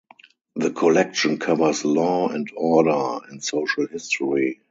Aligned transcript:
The 0.55 0.71
collection 0.71 1.37
covers 1.37 1.85
law 1.85 2.29
and 2.29 2.49
order, 2.57 3.19
and 3.29 3.43
social 3.43 3.85
history. 3.85 4.59